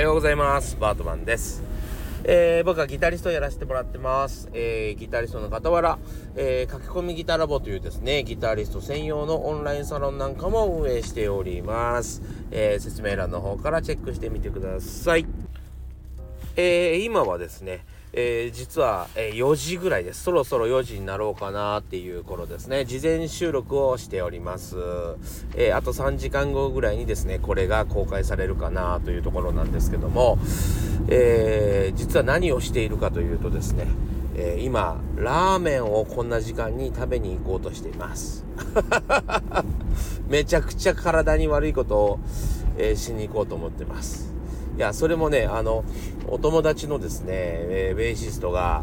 [0.00, 0.78] ようございます。
[0.80, 1.62] バートマンです、
[2.24, 5.98] えー、僕はギタリストをやらせてもらってます、えー、ギタリストの傍ら、
[6.36, 15.26] えー、書き込みギタラボというですねギタリスト専用のオンラインサロンなんかも運営しております、え説明欄の方からチェックしてみてください。
[16.56, 20.24] え今はですねえー、実は、え、4時ぐらいです。
[20.24, 22.84] そろそろ4時になろうかなっていう頃ですね。
[22.84, 24.76] 事前収録をしております。
[25.54, 30.38] えー、あと3時間後ぐらいにですね、これが公開されるかなというところなんですけども、
[31.08, 33.86] え実は何をしているかというとですね、
[34.36, 38.44] え今、ラーメンをこんな時間に食べに行こうとしています。
[40.28, 42.20] めちゃくちゃ体に悪いことを、
[42.76, 44.29] えしに行こうと思ってます。
[44.80, 45.84] いや、それもね、あの、
[46.26, 48.82] お友達のですね、え、ベーシストが、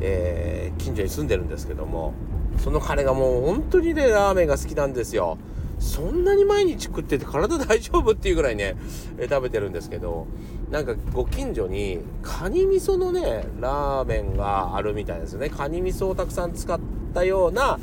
[0.00, 2.14] えー、近所に住んでるんですけども、
[2.58, 5.38] その彼がもう本当にね、ラーメンが好きなんですよ。
[5.78, 8.74] そんなに毎日食ってて体 大丈夫っていうぐらいね、
[9.18, 10.26] え、食べてるんですけど、
[10.68, 15.48] なんかご近所にカニ味噌のね、ラーメンがあるみたいですよね。
[15.48, 16.80] カニ味噌をたくさん使っ
[17.14, 17.78] たような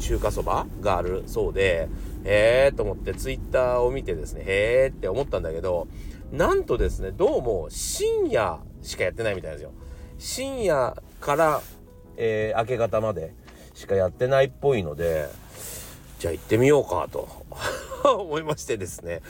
[0.00, 1.88] 中華そばがあるそうで、
[2.24, 5.86] へえーと思ってツイッターを見てですね、へえって思ったんだけど、
[6.32, 9.72] なんとですね、どうも深夜しかやってないみたいですよ。
[10.18, 11.60] 深夜から、
[12.16, 13.34] えー、明け方まで
[13.74, 15.28] しかやってないっぽいので、
[16.20, 17.28] じゃあ行ってみようかと
[18.04, 19.22] 思いましてですね、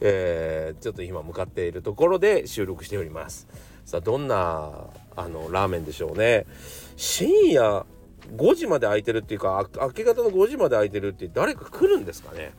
[0.00, 3.46] えー、ちょっと今向かっているところで収録しております。
[3.84, 4.72] さあ、どんな、
[5.14, 6.46] あの、ラーメンでしょうね。
[6.96, 7.84] 深夜
[8.34, 12.54] 5時まで空いてるっていうか、明け方の5時まで空いてるって誰か来るんですかね。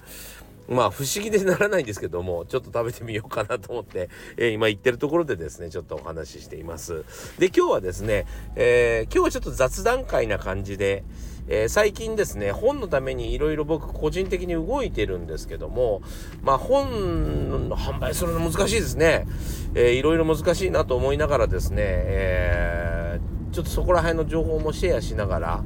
[0.69, 7.03] まあ不思議でならないんですけども、ちょっと食べてみようかなと思って、えー、今行ってるところでですね、ちょっとお話ししています。
[7.39, 11.03] で、今日はですね、えー、今日はちょっと雑談会な感じで、
[11.49, 16.01] えー、最近ですね、本のためにいろいろ僕個人的に動いてるんですけども、
[16.41, 19.25] まあ本の販売するの難しいですね。
[19.73, 25.63] いろいろ難しいなと思いながらですね、えー、ちょっとそこら辺の情報もシェアしながら、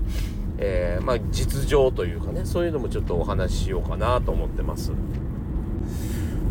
[0.63, 4.91] えー、まあ、実情というかねそういうのもちょっとお話ししようかなと思ってます。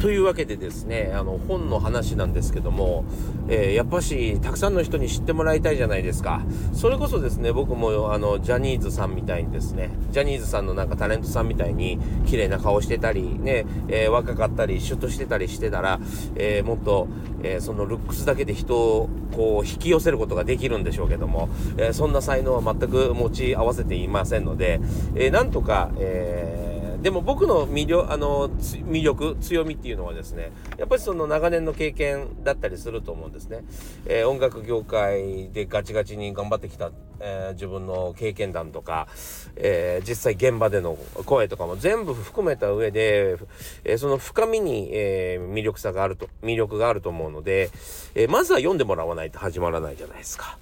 [0.00, 3.04] というわけでですね、あの、本の話なんですけども、
[3.48, 6.40] えー、やっぱし、たくさんの人に知ってもらいたいじゃないですか。
[6.72, 16.00] それこそですね、僕も、あの、ジャニーズさんみたいにですね、ジャニーズさんのなんかタレントさんみたいに、綺麗な顔してたり、ね、えー、若かったり、シュッとしてたりしてたら、
[16.34, 17.06] えー、もっと、
[17.42, 24.80] えそのルックスだけで人を、こう、引き寄せることができるんでしょうけども、えそんな才能は全く持ち合わせていませんので、
[25.14, 26.59] えなんとか、えー
[27.02, 33.64] でも僕の魅力、あの、魅力、強みっていうのはですね、やっぱりその長年の経験だったりすると思うんですね。
[34.06, 36.90] えー、音楽業界でガチガチに頑張ってきた、
[37.20, 39.08] えー、自分の経験談とか、
[39.56, 43.38] えー、実際現場での声とかも全部含めた上で、
[43.84, 47.70] えその深みに、え魅力さがあると、魅力があると思うので、
[48.14, 50.58] えまずは読んでもらわないと始まらないじゃないですか。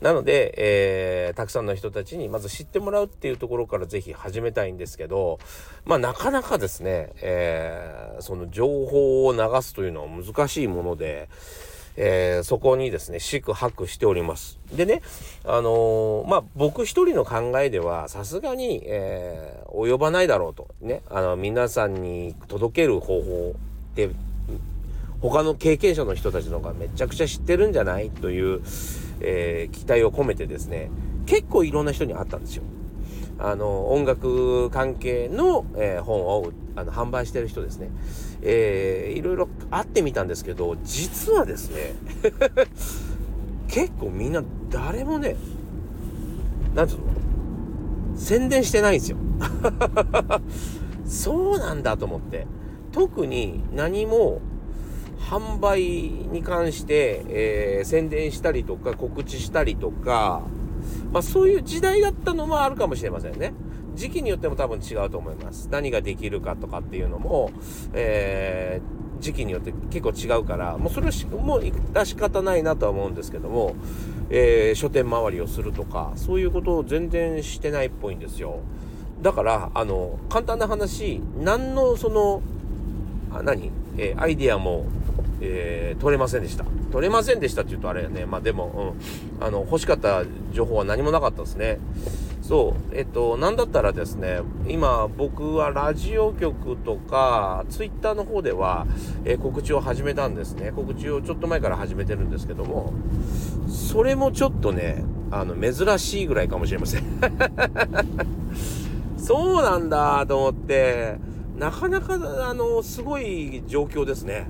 [0.00, 5.38] なので、えー、たくさんの人たちにまず知ってもらうっていうところからぜひ始めたいんですけど、
[5.84, 11.28] まあなかなかですね、えー、その情報を流すというのは難しいもので、
[11.96, 14.58] えー、そこにですね、四苦八苦しております。
[14.74, 15.00] でね、
[15.44, 20.68] あのー、まあ、僕一人の考えでは、さすがに、えー、及ばないだろうと。
[20.80, 23.54] ね、あの、皆さんに届ける方法
[23.92, 24.10] って
[25.20, 28.60] 他の経験者の人たちの方がめちゃくちゃ知ってるんじゃないという、
[29.20, 30.90] えー、期待を込めてですね、
[31.26, 32.62] 結構いろんな人に会ったんですよ。
[33.38, 37.90] あの、音楽関係の、えー、本をあの販売してる人ですね。
[38.42, 41.94] えー、いろいろ会ってみたんですけど、実はですね、
[43.68, 45.36] 結構みんな誰もね、
[46.74, 47.04] なんつうの
[48.16, 49.18] 宣伝してないんですよ。
[51.04, 52.46] そうなんだと思って。
[52.92, 54.40] 特に何も
[55.30, 60.42] 販売に関して、えー、宣伝したりとか告知したりとか、
[61.12, 63.52] まあそういう時代だったのもあるかもしれませんね。
[63.94, 65.68] 時期によっても多分違うと思います。
[65.70, 67.52] 何ができるかとかっていうのも、
[67.92, 73.76] えー、時期によって結構違うから、もうそれはもう致し方ないなとは思うんですけども、
[74.30, 78.58] えー、書店回りをするとか、そういうことを全然してないっぽいんですよ。
[79.22, 82.42] だから、あの、簡単な話、何のその、
[83.32, 83.70] あ何？
[83.96, 84.86] えー、アイディアも
[85.46, 86.64] えー、取れませんでした。
[86.92, 88.26] 取れませんでしたって言うとあれやね。
[88.26, 88.94] まあでも、
[89.40, 89.46] うん。
[89.46, 91.78] あの、欲しかった情報は何もなかったですね。
[92.42, 92.94] そう。
[92.94, 98.86] えっと、なんだったらですね、今僕はラジオ局とか、ツイッターの方では、
[99.24, 100.70] えー、告知を始めたんですね。
[100.72, 102.92] 告知をちょっと前から始めてるんですけども、
[103.66, 107.02] それもちょっとね、あの、珍しいぐらいかもしれません。
[109.16, 111.16] そうなんだと思って、
[111.58, 114.48] なかなか、あの、すごい状況ですね。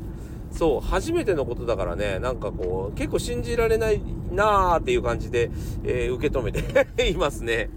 [0.56, 5.50] そう初めてのことだからねなんかこう結構信じられないなーっていう感じで、
[5.84, 7.70] えー、受け止めて いますね。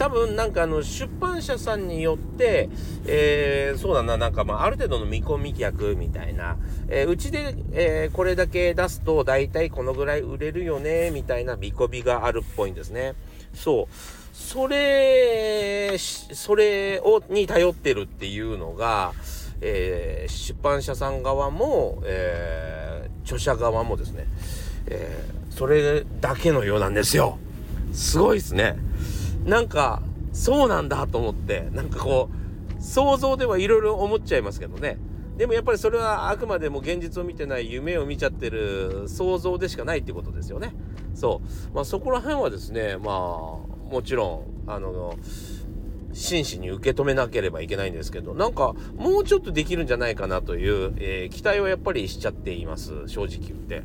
[0.00, 2.70] 多分なんかあの出版社さんによって、
[3.06, 6.56] えー、そうだな、なんかまあある程度の見込み客みたいな、
[6.88, 13.12] えー、うちで、えー、これだけ出すと大体このぐらい売れるよね、みたいな見込みがあるっぽいんですね。
[13.52, 13.94] そう。
[14.32, 19.12] それ、それを、に頼ってるっていうのが、
[19.60, 24.26] えー、出版社さん側も、えー、著者側もですね、
[24.86, 27.38] えー、それだけのようなんですよ。
[27.92, 28.76] すごいですね。
[29.44, 30.02] なんか、
[30.32, 32.30] そうなんだと思って、なんかこ
[32.78, 34.98] う、想像ではいろいろ思っちゃいますけどね。
[35.36, 40.74] でもやっぱりそれはあくまでも現実を見てない夢を見ちゃってる想像でしかないってことですよね。
[41.14, 41.40] そ
[41.72, 41.74] う。
[41.74, 43.14] まあそこら辺はですね、まあ
[43.90, 45.14] もちろん、あの、
[46.12, 53.08] 真摯に受け止めなければいけないんですけど、なんかもうちょっとできるんじゃないかなという、えー、期待はやっぱりしちゃっています。
[53.08, 53.82] 正直言って。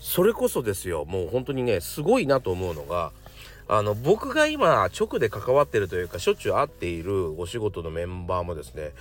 [0.00, 3.12] それこそですよ、もう本当にね、すごいなと思うのが、
[3.68, 8.92] あの僕が今直で関わってるというかしょっちゅう会っているお仕事のメンバーもですね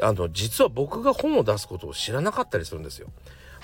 [0.00, 3.08] あの実は僕が本を出すことを知らなかったりするんですよ。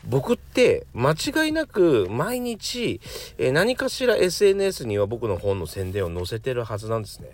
[0.09, 3.01] 僕って間違いなく毎日、
[3.39, 7.31] え何かしら SNS には僕の本の宣伝を載せてるはずなんですね。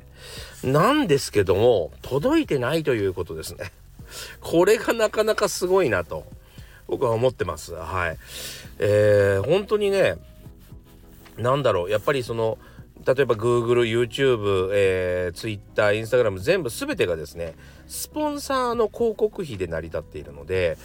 [0.62, 3.72] なんですけども届いてないということですね。
[4.40, 6.24] これがなかなかすごいなと
[6.86, 7.74] 僕は思ってます。
[7.74, 8.18] はい。
[8.78, 10.16] えー、本当にね、
[11.38, 12.58] なんだろう、やっぱりその、
[13.06, 17.54] 例えば Google、YouTube、えー、Twitter、Instagram 全部全てがですね、
[17.86, 20.76] スポンサーの広告費で成り立っているので、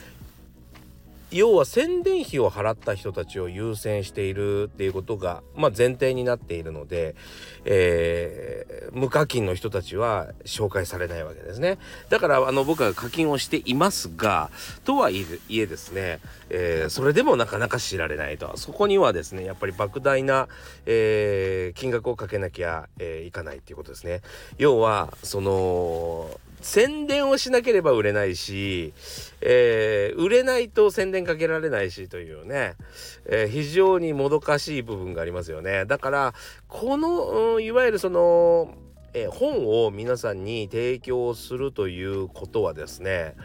[1.35, 7.13] 要は宣伝費を払った人たちを優先しているっていうことが、まあ、前提になっているので、
[7.65, 11.77] えー、無課金の人たちは紹介されないわけですね。
[12.07, 14.49] だからあの僕は課金をしていますが
[14.85, 20.47] とはいえですね、えー、それでもなかなか知られないとそこにはですねやっぱり莫大な、
[20.85, 24.21] えー、金額をかけなきゃ、えー、いかないっていうことですね。
[24.57, 28.93] 要はその宣伝をしなければ売れないし、
[29.41, 32.73] えー、売れないと宣伝かけられないしというね、
[33.25, 35.85] えー、非常にもどかしい部分がありますよね。
[35.85, 36.33] だから、
[36.67, 38.73] この、うん、いわゆるその、
[39.13, 43.35] えー、本を皆さんに提供するということはですね、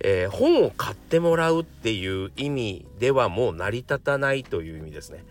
[0.00, 5.24] えー、本を買ってもらうっていう意味ではもう成り立たないという意味ですね。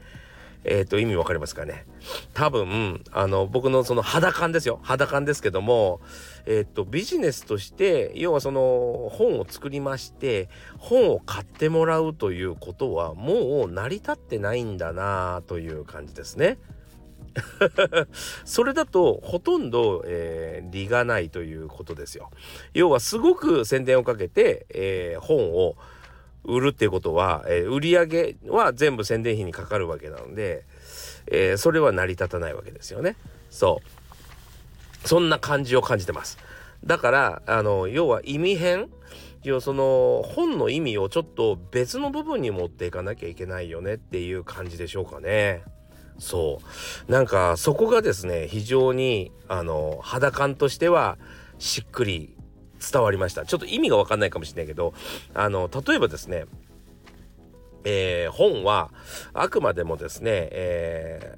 [0.66, 1.86] えっ、と、意味わかりますかね？
[2.34, 4.80] 多分、あの、僕のその肌感ですよ。
[4.84, 6.02] 肌感ですけども、
[6.46, 16.58] えっ、と、ビジネスとして、要はその、本を作りまして、本を買ってもらうということは、もう成り立ってないんだなという感じですね。
[18.46, 22.32] それだとほとんど、えー、利がないということですよ。
[22.74, 25.76] 要はすごく宣伝をかけて、えー、本を
[26.46, 30.64] 売るっていうことは、えー、売り上げは全部宣伝費にかかるわけなので、
[31.28, 33.16] えー、それは成り立たないわけですよね。
[33.50, 33.82] そ
[35.04, 35.08] う。
[35.08, 36.38] そんな感じを感じてます。
[36.84, 38.90] だから、あの、要は意味変
[39.46, 45.64] 要はその本の意味をちょっと別の部分に持っていかなきゃいけないよねっていう感じでしょうかね。
[46.18, 46.60] そ
[47.08, 47.12] う。
[47.12, 51.20] なんかそこがですね、非常にあの肌感としては
[51.60, 52.35] しっくり
[52.92, 53.46] 伝わりました。
[53.46, 54.94] ちょっと意味がわかんないかもしれないけど、
[55.34, 56.46] あの、例えばですね、
[57.86, 58.92] えー、本は
[59.34, 61.38] あくまでもですね、え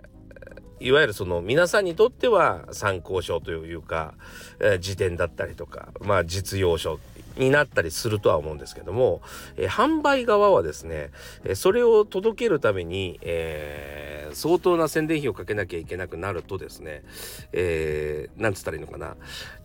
[0.79, 4.13] ー、いわゆるその皆さんにとっては参考書というか、
[4.59, 6.99] えー、辞典だったりとか、まあ実用書
[7.35, 9.21] になったりするとは思うんですけども、
[9.57, 11.11] えー、販売側はですね、
[11.43, 17.03] えー、それを届けるために、えー、相当な宣伝費をかけなきゃいけなくなるとですね、
[17.51, 19.17] えー、なんつったらいいのかな、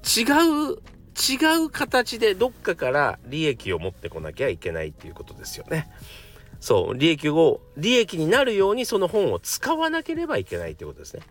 [0.04, 0.24] 違
[0.72, 0.78] う
[1.16, 5.88] 違う形でどっかから利益を持ってこなきゃいけないっていうことですよね。
[6.60, 11.22] そう、利益を、利益になるようにその本を使わなければいけないってことですね。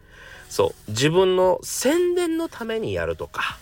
[0.50, 3.58] そう、自分の宣伝のためにやるとか。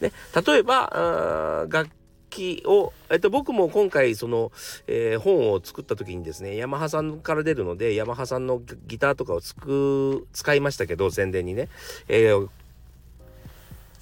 [0.00, 0.12] ね、
[0.46, 1.90] 例えば、楽
[2.34, 4.50] 器を、えっと、僕も今回その、
[4.86, 11.68] えー、本を作った時にですねヤマハさんから出るのでヤマハさんのギターとかをつく使いましたけど宣伝にね、
[12.08, 12.48] えー、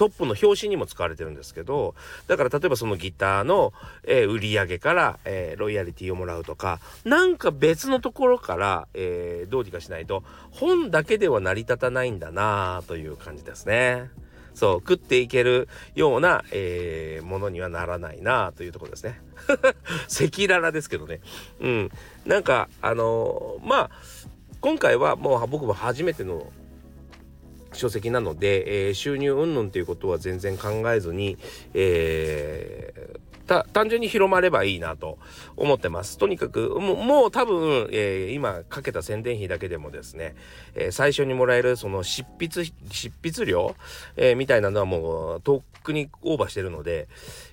[0.02, 1.94] トップの表紙にも使われてるんですけど
[2.26, 14.10] だから例えばそのギターの、えー、売り上げから、えー、ロイヤリティをもらうとかなんか別のところから、えー、どうにかしないと本だけでは成り立たないんだなという感じですね。
[14.54, 19.20] そう食っていけるような、えー、ものにはならないなというところですね。
[19.46, 21.20] 赤裸々ですけどね。
[21.60, 21.90] うん。
[22.26, 23.90] なんかあのー、まあ
[24.60, 26.50] 今回はもう僕も初めての
[27.72, 31.38] 書籍なので、えー、収入云々ということは全然考えずに、
[31.74, 35.18] えー、単純に広まればいいなと
[35.56, 36.18] 思ってます。
[36.18, 40.34] とにかく、もうもう多分、えー、今かけた宣伝費だけでもですね、
[40.74, 43.74] え、最初にもらえるその執筆、執筆料、
[44.16, 47.08] えー、みたいなのはもうとっくにオーバーしてるので、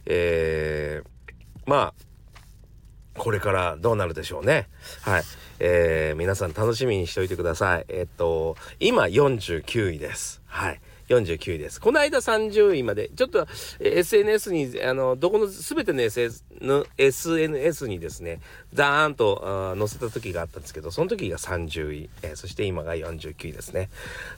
[0.05, 1.01] え
[1.65, 2.08] まあ、
[3.19, 4.67] これからどうなるでしょうね。
[5.01, 5.23] はい。
[5.59, 7.85] え皆さん楽しみにしておいてください。
[7.89, 10.41] えっと、今49位です。
[10.47, 10.79] はい。
[11.09, 11.81] 49位です。
[11.81, 13.47] この間30位まで、ちょっと
[13.79, 18.39] SNS に、あの、どこの全ての SS, の SNS にですね、
[18.73, 23.89] ザーンと載せた時があったんですけど、その時が30位、えー、そして今が49位ですね。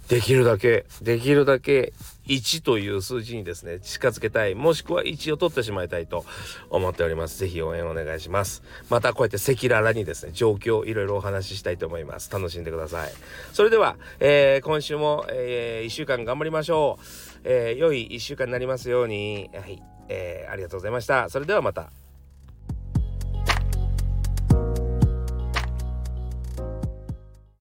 [0.08, 1.94] できるだけ、できるだけ
[2.28, 6.26] 1という数字にですね、近づけたい、もしくは1を取ってしまいたいと
[6.70, 7.40] 思っております。
[7.40, 8.64] ぜひ応援お願いします。
[8.90, 12.32] またこうやって赤裸々にですね、状況いろいろお話ししたいと思います。
[12.32, 13.12] 楽しんでください。
[13.54, 17.06] それでは、えー、今週も、えー、1週間頑張りましょう。
[17.44, 19.50] えー、良い1週間になりますように。
[19.54, 19.82] はい。
[20.10, 21.30] えー、ありがとうございました。
[21.30, 22.01] それではまた。